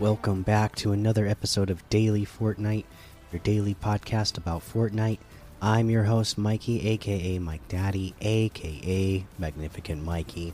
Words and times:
Welcome 0.00 0.42
back 0.42 0.74
to 0.76 0.90
another 0.90 1.24
episode 1.24 1.70
of 1.70 1.88
Daily 1.88 2.26
Fortnite, 2.26 2.84
your 3.30 3.38
daily 3.44 3.76
podcast 3.76 4.36
about 4.36 4.62
Fortnite. 4.62 5.20
I'm 5.62 5.88
your 5.88 6.02
host, 6.02 6.36
Mikey, 6.36 6.88
aka 6.88 7.38
Mike 7.38 7.66
Daddy, 7.68 8.12
aka 8.20 9.24
Magnificent 9.38 10.02
Mikey. 10.02 10.52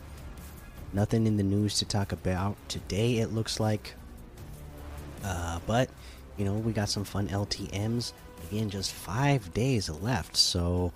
Nothing 0.92 1.27
in 1.27 1.38
the 1.38 1.42
news 1.42 1.79
to 1.79 1.87
talk 1.87 2.12
about 2.12 2.55
today, 2.68 3.16
it 3.16 3.32
looks 3.32 3.59
like. 3.59 3.95
Uh, 5.24 5.59
but, 5.66 5.88
you 6.37 6.45
know, 6.45 6.52
we 6.52 6.73
got 6.73 6.91
some 6.91 7.04
fun 7.04 7.29
LTMs. 7.29 8.12
Again, 8.51 8.68
just 8.68 8.93
five 8.93 9.54
days 9.54 9.88
left, 9.88 10.37
so 10.37 10.93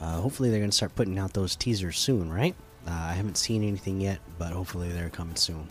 uh, 0.00 0.18
hopefully 0.18 0.48
they're 0.48 0.60
going 0.60 0.70
to 0.70 0.76
start 0.76 0.94
putting 0.94 1.18
out 1.18 1.34
those 1.34 1.56
teasers 1.56 1.98
soon, 1.98 2.32
right? 2.32 2.54
Uh, 2.86 2.90
I 2.90 3.12
haven't 3.12 3.36
seen 3.36 3.62
anything 3.62 4.00
yet, 4.00 4.18
but 4.38 4.52
hopefully 4.52 4.88
they're 4.88 5.10
coming 5.10 5.36
soon. 5.36 5.68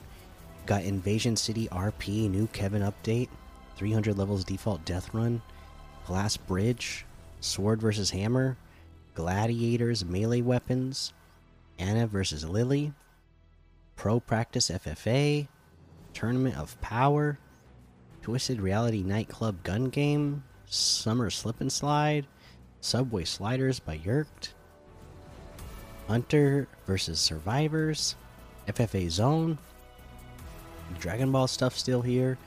Got 0.65 0.83
Invasion 0.83 1.35
City 1.35 1.67
RP, 1.71 2.29
new 2.29 2.47
Kevin 2.47 2.81
update, 2.81 3.29
300 3.75 4.17
levels 4.17 4.43
default 4.43 4.85
death 4.85 5.13
run, 5.13 5.41
Glass 6.05 6.37
Bridge, 6.37 7.05
Sword 7.39 7.81
versus 7.81 8.11
Hammer, 8.11 8.57
Gladiators 9.15 10.05
melee 10.05 10.41
weapons, 10.41 11.13
Anna 11.79 12.07
versus 12.07 12.47
Lily, 12.47 12.93
Pro 13.95 14.19
Practice 14.19 14.69
FFA, 14.69 15.47
Tournament 16.13 16.57
of 16.57 16.79
Power, 16.81 17.39
Twisted 18.21 18.61
Reality 18.61 19.01
Nightclub 19.01 19.63
Gun 19.63 19.85
Game, 19.85 20.43
Summer 20.65 21.29
Slip 21.29 21.59
and 21.59 21.71
Slide, 21.71 22.27
Subway 22.81 23.25
Sliders 23.25 23.79
by 23.79 23.95
Yerked, 23.95 24.53
Hunter 26.07 26.67
versus 26.85 27.19
Survivors, 27.19 28.15
FFA 28.67 29.09
Zone, 29.09 29.57
Dragon 30.99 31.31
Ball 31.31 31.47
stuff 31.47 31.77
still 31.77 32.01
here, 32.01 32.37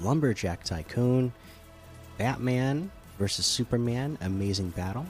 Lumberjack 0.00 0.64
Tycoon, 0.64 1.32
Batman 2.18 2.90
versus 3.18 3.46
Superman 3.46 4.18
Amazing 4.20 4.70
Battle, 4.70 5.06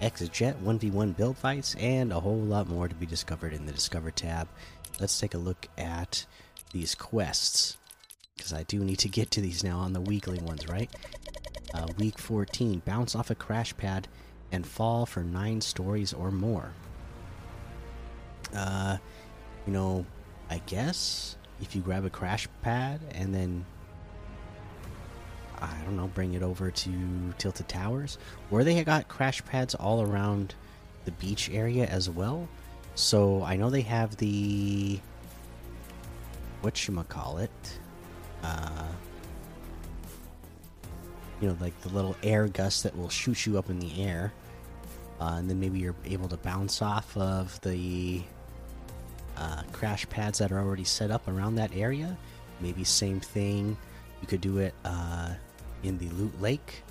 X 0.00 0.28
Jet 0.28 0.62
1v1 0.62 1.16
build 1.16 1.36
fights, 1.38 1.74
and 1.76 2.12
a 2.12 2.20
whole 2.20 2.38
lot 2.38 2.68
more 2.68 2.88
to 2.88 2.94
be 2.94 3.06
discovered 3.06 3.52
in 3.52 3.66
the 3.66 3.72
Discover 3.72 4.10
tab. 4.10 4.48
Let's 5.00 5.18
take 5.18 5.34
a 5.34 5.38
look 5.38 5.68
at 5.76 6.26
these 6.72 6.94
quests 6.94 7.76
because 8.36 8.52
I 8.52 8.64
do 8.64 8.80
need 8.80 8.98
to 9.00 9.08
get 9.08 9.30
to 9.32 9.40
these 9.40 9.64
now 9.64 9.78
on 9.78 9.92
the 9.92 10.00
weekly 10.00 10.38
ones, 10.38 10.68
right? 10.68 10.90
Uh, 11.74 11.86
week 11.98 12.18
14 12.18 12.82
bounce 12.84 13.14
off 13.14 13.30
a 13.30 13.34
crash 13.34 13.76
pad 13.76 14.08
and 14.52 14.66
fall 14.66 15.06
for 15.06 15.22
nine 15.22 15.60
stories 15.60 16.12
or 16.12 16.30
more. 16.30 16.70
Uh, 18.54 18.98
you 19.66 19.72
know, 19.72 20.06
I 20.48 20.58
guess 20.66 21.36
if 21.60 21.74
you 21.74 21.82
grab 21.82 22.04
a 22.04 22.10
crash 22.10 22.48
pad 22.62 23.00
and 23.12 23.34
then 23.34 23.64
I 25.58 25.74
don't 25.84 25.96
know, 25.96 26.08
bring 26.08 26.34
it 26.34 26.42
over 26.42 26.70
to 26.70 27.34
Tilted 27.38 27.68
Towers, 27.68 28.18
where 28.50 28.62
they 28.62 28.82
got 28.84 29.08
crash 29.08 29.44
pads 29.44 29.74
all 29.74 30.02
around 30.02 30.54
the 31.04 31.12
beach 31.12 31.50
area 31.50 31.86
as 31.86 32.10
well. 32.10 32.48
So 32.94 33.42
I 33.42 33.56
know 33.56 33.70
they 33.70 33.82
have 33.82 34.16
the 34.16 35.00
what 36.60 36.86
you 36.86 37.04
call 37.08 37.38
it, 37.38 37.78
uh, 38.42 38.88
you 41.40 41.48
know, 41.48 41.56
like 41.60 41.78
the 41.82 41.90
little 41.90 42.16
air 42.22 42.48
gust 42.48 42.82
that 42.82 42.96
will 42.96 43.08
shoot 43.08 43.46
you 43.46 43.58
up 43.58 43.70
in 43.70 43.78
the 43.78 44.02
air, 44.02 44.32
uh, 45.20 45.34
and 45.36 45.48
then 45.48 45.60
maybe 45.60 45.78
you're 45.78 45.94
able 46.04 46.28
to 46.28 46.36
bounce 46.38 46.82
off 46.82 47.16
of 47.16 47.60
the 47.60 48.22
uh, 49.36 49.62
crash 49.72 50.08
pads 50.08 50.38
that 50.38 50.52
are 50.52 50.58
already 50.58 50.84
set 50.84 51.10
up 51.10 51.28
around 51.28 51.56
that 51.56 51.74
area. 51.74 52.16
Maybe 52.60 52.84
same 52.84 53.20
thing. 53.20 53.76
You 54.20 54.26
could 54.26 54.40
do 54.40 54.58
it 54.58 54.74
uh, 54.84 55.34
in 55.82 55.98
the 55.98 56.08
Loot 56.10 56.40
Lake 56.40 56.82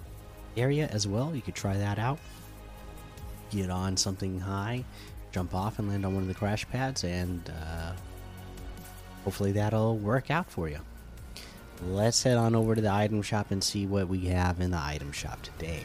area 0.57 0.87
as 0.91 1.07
well. 1.07 1.35
You 1.35 1.41
could 1.41 1.55
try 1.55 1.77
that 1.77 1.99
out. 1.99 2.19
Get 3.49 3.69
on 3.69 3.97
something 3.97 4.39
high, 4.39 4.83
jump 5.31 5.53
off 5.53 5.79
and 5.79 5.87
land 5.89 6.05
on 6.05 6.13
one 6.13 6.23
of 6.23 6.27
the 6.27 6.33
crash 6.33 6.67
pads, 6.69 7.03
and 7.03 7.41
uh, 7.49 7.93
hopefully 9.23 9.51
that'll 9.53 9.97
work 9.97 10.31
out 10.31 10.49
for 10.49 10.67
you. 10.67 10.79
Let's 11.83 12.23
head 12.23 12.37
on 12.37 12.55
over 12.55 12.73
to 12.75 12.81
the 12.81 12.91
item 12.91 13.21
shop 13.21 13.51
and 13.51 13.63
see 13.63 13.85
what 13.85 14.07
we 14.07 14.25
have 14.25 14.61
in 14.61 14.71
the 14.71 14.79
item 14.79 15.11
shop 15.11 15.41
today. 15.41 15.83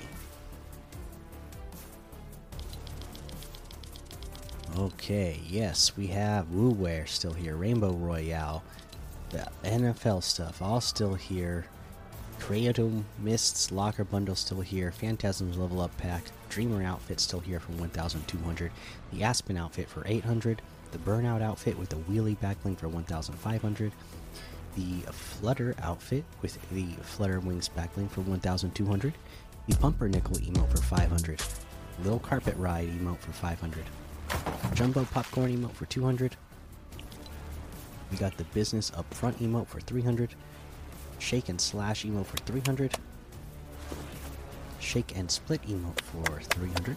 Okay, 4.81 5.39
yes, 5.47 5.95
we 5.95 6.07
have 6.07 6.47
WooWare 6.47 7.07
still 7.07 7.35
here, 7.35 7.55
Rainbow 7.55 7.93
Royale, 7.93 8.63
the 9.29 9.47
NFL 9.63 10.23
stuff 10.23 10.63
all 10.63 10.81
still 10.81 11.13
here, 11.13 11.67
Creative 12.39 13.05
Mists 13.19 13.71
Locker 13.71 14.05
Bundle 14.05 14.37
still 14.37 14.63
here, 14.63 14.91
Phantasm's 14.91 15.59
Level 15.59 15.83
Up 15.83 15.95
Pack, 15.99 16.23
Dreamer 16.49 16.83
Outfit 16.83 17.21
still 17.21 17.41
here 17.41 17.61
for 17.61 17.73
1,200, 17.73 18.73
the 19.13 19.23
Aspen 19.23 19.59
Outfit 19.59 19.87
for 19.87 20.03
800, 20.07 20.63
the 20.93 20.99
Burnout 20.99 21.43
Outfit 21.43 21.79
with 21.79 21.91
the 21.91 21.97
Wheelie 21.97 22.39
Backbling 22.39 22.79
for 22.79 22.89
1,500, 22.89 23.93
the 24.77 25.13
Flutter 25.13 25.75
Outfit 25.83 26.25
with 26.41 26.59
the 26.71 26.87
Flutter 27.03 27.41
Wings 27.41 27.69
Backbling 27.69 28.11
for 28.11 28.23
1,200, 28.23 29.13
the 29.69 29.77
Pumpernickel 29.77 30.37
emote 30.37 30.71
for 30.71 30.79
500, 30.79 31.43
Little 32.03 32.19
Carpet 32.19 32.57
Ride 32.57 32.89
emote 32.89 33.19
for 33.19 33.33
500. 33.33 33.85
Jumbo 34.75 35.05
Popcorn 35.05 35.57
emote 35.57 35.73
for 35.73 35.87
200. 35.87 36.37
We 38.11 38.17
got 38.17 38.37
the 38.37 38.45
Business 38.45 38.91
Up 38.97 39.13
Front 39.13 39.39
emote 39.41 39.67
for 39.67 39.81
300. 39.81 40.35
Shake 41.19 41.49
and 41.49 41.61
Slash 41.61 42.05
emote 42.05 42.27
for 42.27 42.39
300. 42.39 42.95
Shake 44.81 45.17
and 45.17 45.31
Split 45.31 45.63
emote 45.63 46.01
for 46.01 46.41
300. 46.41 46.97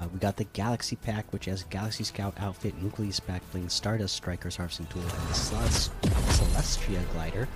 Uh, 0.00 0.08
we 0.12 0.18
got 0.18 0.36
the 0.36 0.44
Galaxy 0.44 0.96
Pack, 0.96 1.32
which 1.32 1.44
has 1.44 1.64
Galaxy 1.64 2.04
Scout 2.04 2.34
outfit, 2.40 2.74
Nucleus 2.82 3.20
Back 3.20 3.42
Stardust 3.68 4.16
Strikers 4.16 4.56
Harvesting 4.56 4.86
Tool, 4.86 5.02
and 5.02 5.10
the 5.10 5.90
Celestria 6.02 7.12
Glider 7.12 7.46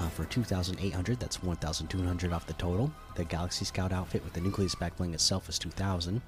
uh, 0.00 0.08
for 0.08 0.24
2,800. 0.24 1.20
That's 1.20 1.42
1,200 1.42 2.32
off 2.32 2.46
the 2.46 2.54
total. 2.54 2.90
The 3.16 3.24
Galaxy 3.24 3.64
Scout 3.64 3.92
outfit 3.92 4.24
with 4.24 4.32
the 4.32 4.40
Nucleus 4.40 4.74
Backbling 4.74 5.14
itself 5.14 5.48
is 5.48 5.58
2,000. 5.58 6.20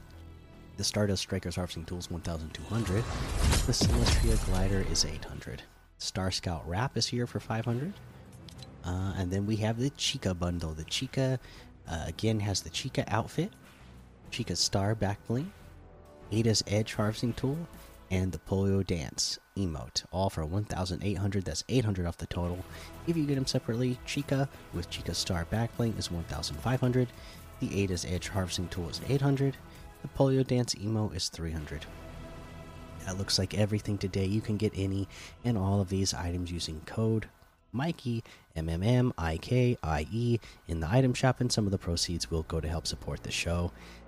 The 0.76 0.84
Stardust 0.84 1.22
Strikers 1.22 1.56
Harvesting 1.56 1.84
Tool 1.84 1.98
is 1.98 2.10
1,200. 2.10 3.04
The 3.66 3.72
Celestria 3.72 4.44
Glider 4.46 4.84
is 4.90 5.04
800. 5.04 5.62
Star 5.98 6.30
Scout 6.30 6.66
Wrap 6.66 6.96
is 6.96 7.06
here 7.06 7.26
for 7.26 7.40
500. 7.40 7.92
Uh, 8.84 9.14
and 9.16 9.30
then 9.30 9.46
we 9.46 9.56
have 9.56 9.78
the 9.78 9.90
Chica 9.90 10.34
bundle. 10.34 10.72
The 10.72 10.84
Chica, 10.84 11.38
uh, 11.88 12.04
again, 12.06 12.40
has 12.40 12.62
the 12.62 12.70
Chica 12.70 13.04
outfit, 13.08 13.52
Chica 14.30 14.56
Star 14.56 14.94
Backbling, 14.94 15.46
Ada's 16.32 16.64
Edge 16.66 16.94
Harvesting 16.94 17.34
Tool, 17.34 17.58
and 18.12 18.30
the 18.30 18.38
Polio 18.38 18.86
Dance 18.86 19.38
emote, 19.56 20.04
all 20.12 20.28
for 20.28 20.44
1,800. 20.44 21.44
That's 21.44 21.64
800 21.68 22.06
off 22.06 22.18
the 22.18 22.26
total. 22.26 22.62
If 23.06 23.16
you 23.16 23.24
get 23.24 23.36
them 23.36 23.46
separately, 23.46 23.98
Chica 24.04 24.50
with 24.74 24.90
Chica 24.90 25.14
Star 25.14 25.46
Backbling 25.50 25.98
is 25.98 26.10
1,500. 26.10 27.08
The 27.60 27.82
Ada's 27.82 28.04
Edge 28.04 28.28
Harvesting 28.28 28.68
Tool 28.68 28.90
is 28.90 29.00
800. 29.08 29.56
The 30.02 30.08
Polio 30.08 30.46
Dance 30.46 30.74
emote 30.74 31.16
is 31.16 31.30
300. 31.30 31.86
That 33.06 33.16
looks 33.16 33.38
like 33.38 33.54
everything 33.54 33.96
today. 33.96 34.26
You 34.26 34.42
can 34.42 34.58
get 34.58 34.72
any 34.76 35.08
and 35.42 35.56
all 35.56 35.80
of 35.80 35.88
these 35.88 36.12
items 36.12 36.52
using 36.52 36.82
code 36.84 37.28
Mikey 37.72 38.22
M 38.54 38.68
M 38.68 38.82
M 38.82 39.14
I 39.16 39.38
K 39.38 39.78
I 39.82 40.06
E 40.12 40.38
in 40.68 40.80
the 40.80 40.88
item 40.90 41.14
shop, 41.14 41.40
and 41.40 41.50
some 41.50 41.64
of 41.64 41.72
the 41.72 41.78
proceeds 41.78 42.30
will 42.30 42.42
go 42.42 42.60
to 42.60 42.68
help 42.68 42.86
support 42.86 43.22
the 43.22 43.30
show. 43.30 43.72